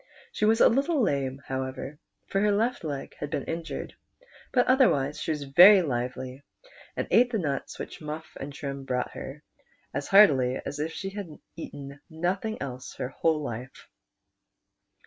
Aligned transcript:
She 0.31 0.45
was 0.45 0.59
a 0.59 0.67
little 0.67 0.99
lame, 0.99 1.43
however, 1.45 1.99
for 2.25 2.41
her 2.41 2.51
left 2.51 2.83
leg 2.83 3.13
had 3.19 3.29
been 3.29 3.43
injured, 3.43 3.93
but 4.51 4.65
otherwise 4.65 5.21
she 5.21 5.29
was 5.29 5.43
ver\' 5.43 5.83
liveh', 5.83 6.41
and 6.97 7.07
ate 7.11 7.29
the 7.31 7.37
nuts 7.37 7.77
which 7.77 8.01
Mufif 8.01 8.35
and 8.39 8.51
Trim 8.51 8.83
brought 8.83 9.11
her, 9.11 9.43
as 9.93 10.07
heartily 10.07 10.59
as 10.65 10.79
if 10.79 10.91
she 10.91 11.11
had 11.11 11.27
eaten 11.55 11.99
nothing 12.09 12.59
else 12.59 12.99
all 12.99 13.13
her 13.21 13.29
life. 13.39 13.87